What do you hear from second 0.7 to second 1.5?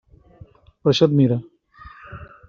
Per això et mire.